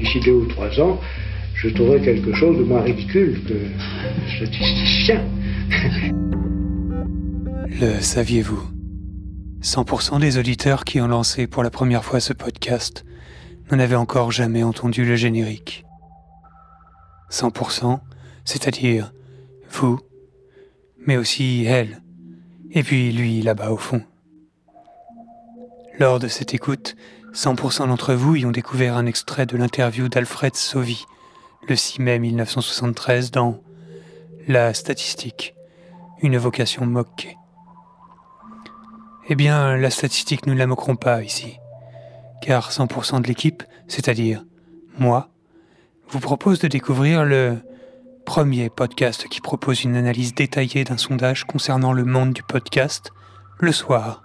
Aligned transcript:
d'ici 0.00 0.20
deux 0.20 0.32
ou 0.32 0.46
trois 0.46 0.80
ans, 0.80 0.98
je 1.54 1.68
trouverai 1.68 2.00
quelque 2.00 2.32
chose 2.34 2.58
de 2.58 2.64
moins 2.64 2.80
ridicule 2.80 3.40
que 3.46 3.54
statisticien. 4.36 5.22
Le 7.80 8.00
saviez-vous? 8.00 8.62
100% 9.62 10.20
des 10.20 10.38
auditeurs 10.38 10.84
qui 10.84 11.00
ont 11.00 11.06
lancé 11.06 11.46
pour 11.46 11.62
la 11.62 11.70
première 11.70 12.02
fois 12.02 12.18
ce 12.18 12.32
podcast 12.32 13.04
n'en 13.70 13.78
avaient 13.78 13.94
encore 13.94 14.32
jamais 14.32 14.62
entendu 14.62 15.04
le 15.04 15.16
générique. 15.16 15.84
100%, 17.30 18.00
c'est-à-dire 18.44 19.12
vous, 19.70 20.00
mais 21.06 21.18
aussi 21.18 21.64
elle, 21.66 22.02
et 22.72 22.82
puis 22.82 23.12
lui 23.12 23.42
là-bas 23.42 23.70
au 23.70 23.76
fond. 23.76 24.02
Lors 25.98 26.18
de 26.18 26.28
cette 26.28 26.54
écoute, 26.54 26.96
100% 27.34 27.86
d'entre 27.86 28.14
vous 28.14 28.34
y 28.34 28.44
ont 28.44 28.50
découvert 28.50 28.96
un 28.96 29.06
extrait 29.06 29.46
de 29.46 29.56
l'interview 29.56 30.08
d'Alfred 30.08 30.56
Sauvy, 30.56 31.06
le 31.68 31.76
6 31.76 32.00
mai 32.00 32.18
1973 32.18 33.30
dans 33.30 33.62
La 34.48 34.74
statistique, 34.74 35.54
une 36.22 36.36
vocation 36.38 36.86
moquée. 36.86 37.36
Eh 39.28 39.36
bien, 39.36 39.76
la 39.76 39.90
statistique, 39.90 40.46
nous 40.46 40.54
ne 40.54 40.58
la 40.58 40.66
moquerons 40.66 40.96
pas 40.96 41.22
ici, 41.22 41.56
car 42.42 42.72
100% 42.72 43.22
de 43.22 43.28
l'équipe, 43.28 43.62
c'est-à-dire 43.86 44.44
moi, 44.98 45.28
vous 46.08 46.20
propose 46.20 46.58
de 46.58 46.66
découvrir 46.66 47.24
le 47.24 47.58
premier 48.26 48.70
podcast 48.70 49.28
qui 49.28 49.40
propose 49.40 49.84
une 49.84 49.94
analyse 49.94 50.34
détaillée 50.34 50.82
d'un 50.82 50.96
sondage 50.96 51.44
concernant 51.44 51.92
le 51.92 52.04
monde 52.04 52.32
du 52.32 52.42
podcast 52.42 53.12
le 53.60 53.70
soir. 53.70 54.24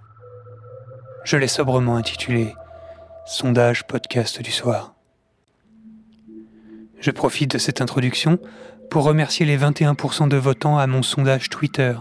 Je 1.23 1.37
l'ai 1.37 1.47
sobrement 1.47 1.97
intitulé 1.97 2.55
Sondage 3.27 3.87
podcast 3.87 4.39
du 4.39 4.51
soir. 4.51 4.93
Je 6.99 7.09
profite 7.09 7.49
de 7.49 7.57
cette 7.57 7.81
introduction 7.81 8.37
pour 8.91 9.03
remercier 9.03 9.47
les 9.47 9.57
21% 9.57 10.27
de 10.27 10.37
votants 10.37 10.77
à 10.77 10.85
mon 10.85 11.01
sondage 11.01 11.49
Twitter 11.49 11.95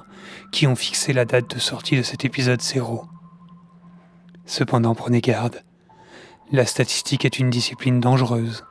qui 0.52 0.66
ont 0.66 0.76
fixé 0.76 1.14
la 1.14 1.24
date 1.24 1.54
de 1.54 1.58
sortie 1.58 1.96
de 1.96 2.02
cet 2.02 2.26
épisode 2.26 2.60
zéro. 2.60 3.06
Cependant, 4.44 4.94
prenez 4.94 5.22
garde. 5.22 5.62
La 6.52 6.66
statistique 6.66 7.24
est 7.24 7.38
une 7.38 7.48
discipline 7.48 8.00
dangereuse. 8.00 8.66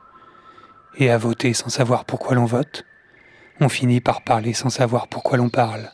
Et 0.96 1.10
à 1.10 1.18
voter 1.18 1.54
sans 1.54 1.70
savoir 1.70 2.04
pourquoi 2.04 2.36
l'on 2.36 2.46
vote, 2.46 2.84
on 3.60 3.68
finit 3.68 4.00
par 4.00 4.22
parler 4.22 4.52
sans 4.52 4.70
savoir 4.70 5.08
pourquoi 5.08 5.38
l'on 5.38 5.48
parle. 5.48 5.90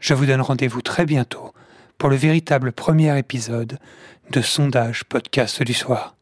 Je 0.00 0.14
vous 0.14 0.24
donne 0.24 0.40
rendez-vous 0.40 0.80
très 0.80 1.04
bientôt 1.04 1.52
pour 1.98 2.08
le 2.08 2.16
véritable 2.16 2.72
premier 2.72 3.18
épisode 3.18 3.78
de 4.30 4.40
Sondage 4.40 5.04
Podcast 5.04 5.62
du 5.62 5.74
soir. 5.74 6.16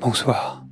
Bonsoir. 0.00 0.63